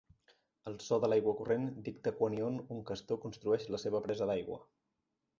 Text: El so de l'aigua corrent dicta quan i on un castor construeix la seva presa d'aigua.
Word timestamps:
El 0.69 0.75
so 0.83 0.95
de 1.01 1.09
l'aigua 1.11 1.33
corrent 1.41 1.67
dicta 1.87 2.13
quan 2.21 2.35
i 2.37 2.41
on 2.45 2.57
un 2.75 2.79
castor 2.87 3.19
construeix 3.27 3.67
la 3.75 3.81
seva 3.83 4.01
presa 4.07 4.29
d'aigua. 4.31 4.57